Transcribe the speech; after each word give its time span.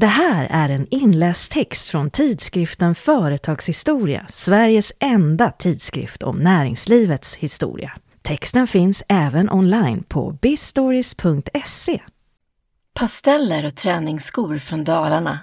Det 0.00 0.06
här 0.06 0.46
är 0.50 0.68
en 0.68 0.86
inläst 0.90 1.52
text 1.52 1.88
från 1.88 2.10
tidskriften 2.10 2.94
Företagshistoria, 2.94 4.26
Sveriges 4.28 4.92
enda 5.00 5.50
tidskrift 5.50 6.22
om 6.22 6.38
näringslivets 6.38 7.36
historia. 7.36 7.92
Texten 8.22 8.66
finns 8.66 9.02
även 9.08 9.50
online 9.50 10.02
på 10.02 10.30
bistories.se. 10.42 12.00
Pasteller 12.94 13.66
och 13.66 13.76
träningsskor 13.76 14.58
från 14.58 14.84
Dalarna. 14.84 15.38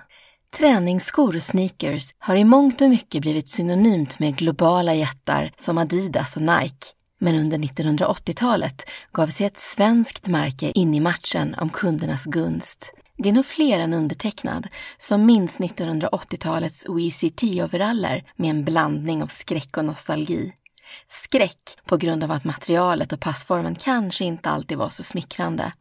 Träningsskor 0.57 1.35
och 1.35 1.43
sneakers 1.43 2.13
har 2.19 2.35
i 2.35 2.43
mångt 2.43 2.81
och 2.81 2.89
mycket 2.89 3.21
blivit 3.21 3.49
synonymt 3.49 4.19
med 4.19 4.35
globala 4.35 4.93
jättar 4.93 5.51
som 5.57 5.77
Adidas 5.77 6.35
och 6.35 6.41
Nike. 6.41 6.87
Men 7.19 7.35
under 7.35 7.57
1980-talet 7.57 8.85
gav 9.11 9.27
sig 9.27 9.45
ett 9.45 9.57
svenskt 9.57 10.27
märke 10.27 10.71
in 10.71 10.93
i 10.93 10.99
matchen 10.99 11.55
om 11.57 11.69
kundernas 11.69 12.23
gunst. 12.23 12.93
Det 13.17 13.29
är 13.29 13.33
nog 13.33 13.45
fler 13.45 13.79
än 13.79 13.93
undertecknad 13.93 14.67
som 14.97 15.25
minns 15.25 15.59
1980-talets 15.59 16.85
OECT-overaller 16.85 18.23
med 18.35 18.49
en 18.49 18.65
blandning 18.65 19.23
av 19.23 19.27
skräck 19.27 19.77
och 19.77 19.85
nostalgi. 19.85 20.53
Skräck 21.07 21.77
på 21.85 21.97
grund 21.97 22.23
av 22.23 22.31
att 22.31 22.43
materialet 22.43 23.13
och 23.13 23.19
passformen 23.19 23.75
kanske 23.75 24.25
inte 24.25 24.49
alltid 24.49 24.77
var 24.77 24.89
så 24.89 25.03
smickrande. 25.03 25.73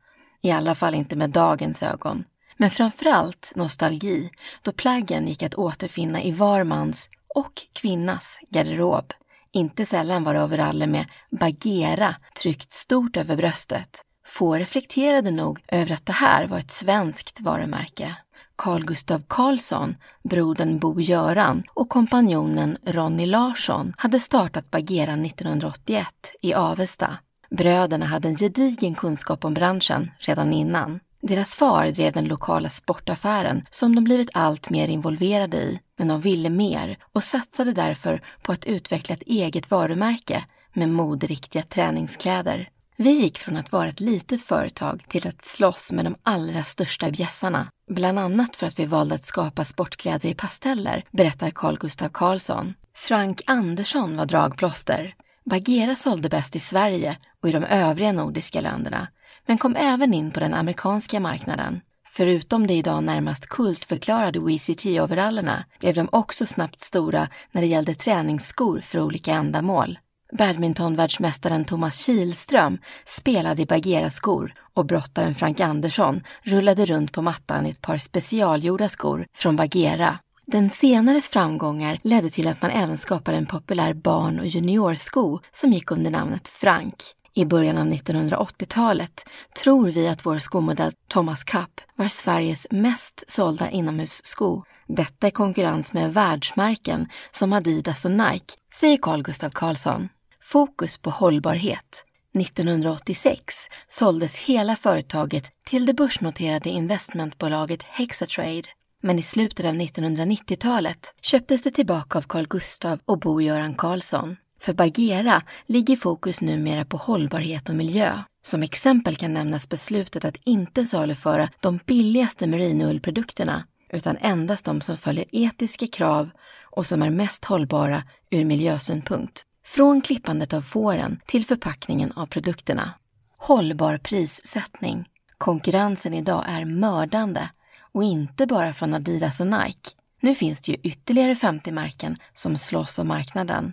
I 0.43 0.51
alla 0.51 0.75
fall 0.75 0.95
inte 0.95 1.17
med 1.17 1.31
dagens 1.31 1.83
ögon. 1.83 2.25
Men 2.57 2.71
framförallt 2.71 3.53
nostalgi, 3.57 4.31
då 4.63 4.73
plaggen 4.73 5.29
gick 5.29 5.43
att 5.43 5.55
återfinna 5.55 6.23
i 6.23 6.33
var 6.33 6.65
mans 6.65 7.09
och 7.35 7.53
kvinnas 7.73 8.41
garderob. 8.51 9.13
Inte 9.53 9.87
sällan 9.87 10.25
var 10.25 10.35
det 10.35 10.45
overaller 10.45 10.87
med 10.87 11.07
Bagheera 11.31 12.15
tryckt 12.43 12.73
stort 12.73 13.17
över 13.17 13.37
bröstet. 13.37 14.06
Få 14.27 14.55
reflekterade 14.55 15.31
nog 15.31 15.61
över 15.69 15.93
att 15.93 16.07
det 16.07 16.13
här 16.13 16.47
var 16.47 16.59
ett 16.59 16.73
svenskt 16.73 17.41
varumärke. 17.41 18.17
Carl 18.57 18.85
Gustav 18.85 19.23
Karlsson, 19.29 19.97
brodern 20.23 20.79
Bo-Göran 20.79 21.63
och 21.75 21.89
kompanjonen 21.89 22.77
Ronny 22.85 23.27
Larsson 23.27 23.95
hade 23.97 24.21
startat 24.21 24.71
Bagheera 24.71 25.13
1981 25.13 26.07
i 26.43 26.55
Avesta. 26.55 27.19
Bröderna 27.51 28.07
hade 28.07 28.29
en 28.29 28.37
gedigen 28.37 28.95
kunskap 28.95 29.45
om 29.45 29.55
branschen 29.55 30.11
redan 30.19 30.53
innan. 30.53 31.01
Deras 31.23 31.57
far 31.57 31.87
drev 31.87 32.13
den 32.13 32.25
lokala 32.25 32.69
sportaffären 32.69 33.67
som 33.71 33.95
de 33.95 34.05
blivit 34.05 34.31
allt 34.33 34.71
mer 34.71 34.89
involverade 34.89 35.57
i, 35.57 35.81
men 35.99 36.09
de 36.09 36.21
ville 36.21 36.51
mer 36.51 36.99
och 37.13 37.25
satsade 37.25 37.73
därför 37.73 38.23
på 38.43 38.53
att 38.53 38.65
utveckla 38.65 39.15
ett 39.15 39.23
eget 39.23 39.71
varumärke 39.71 40.45
med 40.73 40.89
moderiktiga 40.89 41.63
träningskläder. 41.63 42.69
Vi 42.99 43.11
gick 43.11 43.39
från 43.39 43.57
att 43.57 43.73
vara 43.73 43.89
ett 43.89 44.01
litet 44.01 44.43
företag 44.43 45.05
till 45.09 45.29
att 45.29 45.45
slåss 45.45 45.93
med 45.93 46.05
de 46.05 46.17
allra 46.23 46.63
största 46.63 47.11
bjässarna. 47.11 47.69
Bland 47.91 48.19
annat 48.19 48.57
för 48.57 48.67
att 48.67 48.79
vi 48.79 48.85
valde 48.85 49.15
att 49.15 49.25
skapa 49.25 49.65
sportkläder 49.65 50.29
i 50.29 50.35
pasteller, 50.35 51.05
berättar 51.11 51.51
Carl 51.51 51.79
Gustav 51.79 52.09
Karlsson. 52.09 52.75
Frank 52.95 53.43
Andersson 53.47 54.17
var 54.17 54.27
dragplåster. 54.27 55.15
Bagheera 55.51 55.95
sålde 55.95 56.29
bäst 56.29 56.57
i 56.57 56.59
Sverige 56.59 57.19
och 57.43 57.49
i 57.49 57.53
de 57.53 57.65
övriga 57.65 58.13
nordiska 58.13 58.61
länderna, 58.61 59.09
men 59.47 59.59
kom 59.59 59.77
även 59.77 60.15
in 60.15 60.31
på 60.31 60.41
den 60.41 60.55
amerikanska 60.55 61.21
marknaden. 61.21 61.81
Förutom 62.09 62.67
de 62.67 62.75
idag 62.75 63.05
närmast 63.05 63.47
kultförklarade 63.47 64.39
WCT-overallerna 64.39 65.65
blev 65.81 65.95
de 65.95 66.09
också 66.13 66.47
snabbt 66.47 66.81
stora 66.81 67.29
när 67.53 67.61
det 67.61 67.69
gällde 67.69 67.95
träningsskor 67.95 68.81
för 68.81 69.01
olika 69.01 69.33
ändamål. 69.33 69.99
Badmintonvärldsmästaren 70.33 71.65
Thomas 71.65 72.05
Kihlström 72.05 72.79
spelade 73.05 73.63
i 73.63 73.67
Bagheera-skor 73.67 74.55
och 74.75 74.87
brottaren 74.87 75.35
Frank 75.35 75.61
Andersson 75.61 76.23
rullade 76.43 76.87
runt 76.87 77.13
på 77.13 77.23
mattan 77.23 77.67
i 77.67 77.71
ett 77.71 77.81
par 77.81 77.99
specialgjorda 77.99 78.89
skor 78.89 79.27
från 79.35 79.57
Bagheera. 79.57 80.19
Den 80.47 80.71
senares 80.71 81.29
framgångar 81.29 82.01
ledde 82.03 82.31
till 82.31 82.49
att 82.49 82.63
man 82.63 82.71
även 82.71 82.99
skapade 82.99 83.37
en 83.37 83.47
populär 83.47 83.95
barn 83.95 84.41
och 84.41 84.47
juniorsko 84.47 85.41
som 85.51 85.73
gick 85.73 85.91
under 85.91 86.11
namnet 86.11 86.49
Frank. 86.49 86.95
I 87.35 87.45
början 87.45 87.79
av 87.79 87.87
1980-talet 87.87 89.25
tror 89.63 89.89
vi 89.91 90.09
att 90.09 90.27
vår 90.27 90.39
skomodell 90.39 90.93
Thomas 91.09 91.45
Cup 91.45 91.81
var 91.97 92.09
Sveriges 92.09 92.67
mest 92.71 93.25
sålda 93.29 93.71
inomhussko. 93.71 94.63
Detta 94.89 95.29
i 95.29 95.31
konkurrens 95.31 95.93
med 95.93 96.15
världsmärken 96.15 97.09
som 97.31 97.53
Adidas 97.53 98.05
och 98.05 98.11
Nike, 98.11 98.55
säger 98.75 98.97
Carl 98.97 99.23
Gustav 99.23 99.51
Karlsson. 99.51 100.09
Fokus 100.49 100.99
på 100.99 101.11
hållbarhet. 101.11 102.05
1986 102.41 103.55
såldes 103.89 104.39
hela 104.39 104.77
företaget 104.77 105.53
till 105.65 105.87
det 105.87 105.95
börsnoterade 105.95 106.69
investmentbolaget 106.69 107.83
Hexatrade. 107.83 108.63
Men 109.03 109.19
i 109.19 109.23
slutet 109.23 109.67
av 109.67 109.75
1990-talet 109.75 111.15
köptes 111.23 111.63
det 111.63 111.71
tillbaka 111.71 112.19
av 112.19 112.23
Carl 112.23 112.47
Gustav 112.47 113.01
och 113.05 113.19
Bo-Göran 113.19 113.75
Karlsson. 113.75 114.37
För 114.61 114.73
Bagheera 114.73 115.43
ligger 115.67 115.97
fokus 115.97 116.41
numera 116.41 116.85
på 116.85 116.97
hållbarhet 116.97 117.69
och 117.69 117.75
miljö. 117.75 118.19
Som 118.43 118.63
exempel 118.63 119.17
kan 119.17 119.33
nämnas 119.33 119.69
beslutet 119.69 120.25
att 120.25 120.37
inte 120.45 120.85
saluföra 120.85 121.51
de 121.61 121.81
billigaste 121.87 122.47
merinoullprodukterna 122.47 123.65
utan 123.93 124.17
endast 124.17 124.65
de 124.65 124.81
som 124.81 124.97
följer 124.97 125.25
etiska 125.33 125.87
krav 125.87 126.31
och 126.63 126.87
som 126.87 127.03
är 127.03 127.11
mest 127.11 127.45
hållbara 127.45 128.03
ur 128.31 128.45
miljösynpunkt. 128.45 129.47
Från 129.67 130.01
klippandet 130.01 130.53
av 130.53 130.61
fåren 130.61 131.21
till 131.27 131.45
förpackningen 131.45 132.13
av 132.13 132.27
produkterna. 132.27 132.93
Hållbar 133.39 133.99
prissättning. 133.99 135.09
Konkurrensen 135.39 136.15
idag 136.15 136.45
är 136.49 136.65
mördande 136.65 137.49
och 137.93 138.05
inte 138.05 138.47
bara 138.47 138.75
från 138.75 138.95
Adidas 138.95 139.41
och 139.41 139.47
Nike. 139.47 139.91
Nu 140.21 140.35
finns 140.35 140.61
det 140.61 140.73
ju 140.73 140.79
ytterligare 140.83 141.35
50 141.35 141.73
märken 141.73 142.19
som 142.35 142.57
slåss 142.57 142.99
om 142.99 143.09
marknaden. 143.09 143.73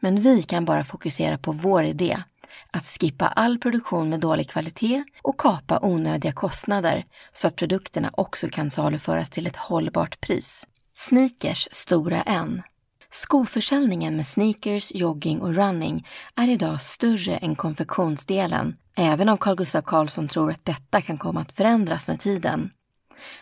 Men 0.00 0.20
vi 0.20 0.42
kan 0.42 0.64
bara 0.64 0.84
fokusera 0.84 1.38
på 1.38 1.52
vår 1.52 1.82
idé, 1.82 2.22
att 2.70 2.84
skippa 2.84 3.26
all 3.26 3.58
produktion 3.58 4.08
med 4.08 4.20
dålig 4.20 4.50
kvalitet 4.50 5.04
och 5.22 5.40
kapa 5.40 5.78
onödiga 5.82 6.32
kostnader 6.32 7.06
så 7.32 7.46
att 7.46 7.56
produkterna 7.56 8.10
också 8.12 8.48
kan 8.48 8.70
saluföras 8.70 9.30
till 9.30 9.46
ett 9.46 9.56
hållbart 9.56 10.20
pris. 10.20 10.66
Sneakers 10.94 11.68
stora 11.70 12.22
N. 12.22 12.62
Skoförsäljningen 13.16 14.16
med 14.16 14.26
sneakers, 14.26 14.92
jogging 14.94 15.40
och 15.40 15.54
running 15.54 16.06
är 16.34 16.48
idag 16.48 16.80
större 16.80 17.36
än 17.36 17.56
konfektionsdelen, 17.56 18.76
även 18.96 19.28
om 19.28 19.38
Carl 19.38 19.56
Gustaf 19.56 19.84
Karlsson 19.84 20.28
tror 20.28 20.50
att 20.50 20.64
detta 20.64 21.00
kan 21.00 21.18
komma 21.18 21.40
att 21.40 21.52
förändras 21.52 22.08
med 22.08 22.20
tiden. 22.20 22.70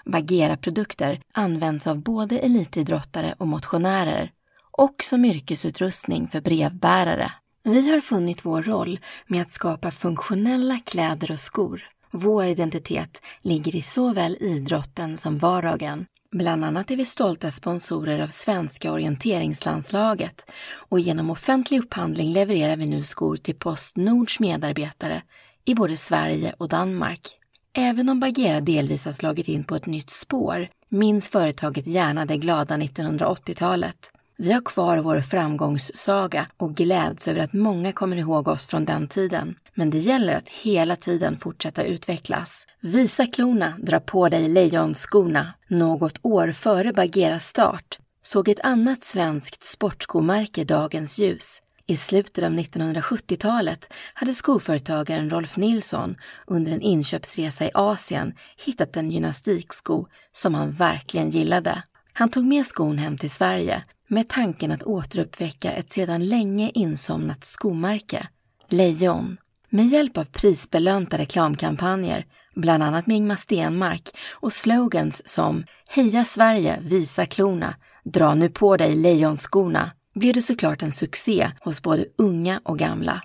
Bagheera-produkter 0.05 1.21
används 1.35 1.87
av 1.87 2.03
både 2.03 2.39
elitidrottare 2.39 3.35
och 3.39 3.49
motionärer 3.49 4.31
och 4.71 4.95
som 5.03 5.25
yrkesutrustning 5.25 6.29
för 6.29 6.41
brevbärare. 6.41 7.33
Vi 7.63 7.91
har 7.91 8.01
funnit 8.01 8.45
vår 8.45 8.63
roll 8.63 9.01
med 9.27 9.43
att 9.43 9.51
skapa 9.51 9.91
funktionella 9.91 10.79
kläder 10.87 11.31
och 11.31 11.41
skor. 11.41 11.83
Vår 12.11 12.45
identitet 12.45 13.23
ligger 13.43 13.77
i 13.77 13.83
såväl 13.83 14.37
idrotten 14.41 15.19
som 15.19 15.39
vardagen. 15.39 16.07
Bland 16.33 16.65
annat 16.65 16.91
är 16.91 16.97
vi 16.97 17.07
stolta 17.07 17.51
sponsorer 17.51 18.23
av 18.23 18.29
svenska 18.29 18.93
orienteringslandslaget 18.93 20.45
och 20.89 21.01
genom 21.01 21.31
offentlig 21.31 21.79
upphandling 21.79 22.33
levererar 22.33 22.77
vi 22.77 22.87
nu 22.87 23.05
skor 23.05 23.37
till 23.37 23.55
Postnords 23.55 24.41
medarbetare 24.41 25.23
i 25.65 25.75
både 25.75 25.97
Sverige 25.97 26.55
och 26.59 26.69
Danmark. 26.69 27.39
Även 27.73 28.09
om 28.09 28.21
Bagheera 28.21 28.61
delvis 28.61 29.05
har 29.05 29.13
slagit 29.13 29.49
in 29.49 29.65
på 29.65 29.77
ett 29.77 29.87
nytt 29.87 30.11
spår 30.11 30.69
minns 30.89 31.29
företaget 31.29 31.87
gärna 31.87 32.25
det 32.27 32.37
glada 32.37 32.77
1980-talet. 32.77 34.11
Vi 34.43 34.53
har 34.53 34.61
kvar 34.61 34.99
vår 34.99 35.21
framgångssaga 35.21 36.47
och 36.57 36.75
gläds 36.75 37.29
över 37.29 37.41
att 37.41 37.53
många 37.53 37.93
kommer 37.93 38.17
ihåg 38.17 38.49
oss 38.49 38.67
från 38.67 38.85
den 38.85 39.09
tiden. 39.09 39.55
Men 39.75 39.91
det 39.91 39.99
gäller 39.99 40.35
att 40.35 40.49
hela 40.49 40.97
tiden 40.97 41.39
fortsätta 41.39 41.85
utvecklas. 41.85 42.67
Visa 42.81 43.27
klorna, 43.27 43.75
dra 43.79 44.01
på 44.01 44.29
dig 44.29 44.49
lejonskorna. 44.49 45.55
Något 45.69 46.19
år 46.23 46.53
före 46.53 46.93
Bagheeras 46.93 47.47
start 47.47 47.99
såg 48.23 48.49
ett 48.49 48.61
annat 48.61 49.03
svenskt 49.03 49.65
sportskomärke 49.65 50.65
dagens 50.65 51.19
ljus. 51.19 51.63
I 51.87 51.97
slutet 51.97 52.45
av 52.45 52.53
1970-talet 52.53 53.93
hade 54.15 54.35
skoföretagaren 54.35 55.31
Rolf 55.31 55.57
Nilsson 55.57 56.17
under 56.47 56.73
en 56.73 56.83
inköpsresa 56.83 57.65
i 57.65 57.71
Asien 57.75 58.35
hittat 58.67 58.97
en 58.97 59.11
gymnastiksko 59.11 60.07
som 60.33 60.55
han 60.55 60.73
verkligen 60.73 61.31
gillade. 61.31 61.83
Han 62.13 62.29
tog 62.29 62.45
med 62.45 62.67
skon 62.67 62.99
hem 62.99 63.19
till 63.19 63.31
Sverige 63.31 63.83
med 64.13 64.29
tanken 64.29 64.73
att 64.73 64.83
återuppväcka 64.83 65.73
ett 65.73 65.91
sedan 65.91 66.27
länge 66.27 66.71
insomnat 66.75 67.45
skomärke, 67.45 68.29
Lejon. 68.69 69.37
Med 69.69 69.87
hjälp 69.87 70.19
av 70.19 70.25
prisbelönta 70.25 71.19
reklamkampanjer, 71.19 72.27
bland 72.55 72.83
annat 72.83 73.07
med 73.07 73.17
Ingmar 73.17 73.37
Stenmark 73.37 74.09
och 74.31 74.53
slogans 74.53 75.29
som 75.29 75.65
Heja 75.89 76.25
Sverige, 76.25 76.79
visa 76.81 77.27
klorna, 77.27 77.75
dra 78.05 78.35
nu 78.35 78.49
på 78.49 78.77
dig 78.77 78.97
lejonskorna, 78.97 79.91
blev 80.15 80.35
det 80.35 80.43
såklart 80.43 80.83
en 80.83 80.93
succé 80.93 81.51
hos 81.61 81.83
både 81.83 82.07
unga 82.19 82.61
och 82.65 82.79
gamla. 82.79 83.23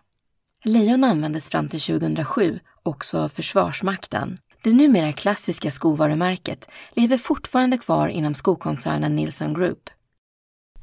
Lejon 0.63 1.03
användes 1.03 1.49
fram 1.49 1.69
till 1.69 1.81
2007 1.81 2.59
också 2.83 3.19
av 3.19 3.29
Försvarsmakten. 3.29 4.37
Det 4.63 4.73
numera 4.73 5.13
klassiska 5.13 5.71
skovarumärket 5.71 6.69
lever 6.95 7.17
fortfarande 7.17 7.77
kvar 7.77 8.07
inom 8.07 8.33
skokoncernen 8.33 9.15
Nilsson 9.15 9.53
Group. 9.53 9.89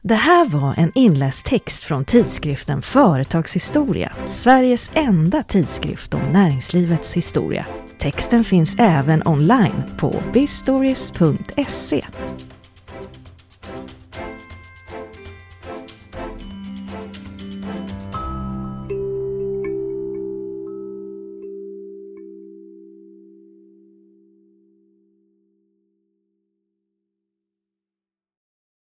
Det 0.08 0.14
här 0.14 0.46
var 0.46 0.74
en 0.76 0.92
inläst 0.94 1.46
text 1.46 1.84
från 1.84 2.04
tidskriften 2.04 2.82
Företagshistoria, 2.82 4.12
Sveriges 4.26 4.92
enda 4.94 5.42
tidskrift 5.42 6.14
om 6.14 6.20
näringslivets 6.32 7.16
historia. 7.16 7.66
Texten 7.98 8.44
finns 8.44 8.76
även 8.78 9.22
online 9.26 9.82
på 9.96 10.22
bizstories.se. 10.32 12.04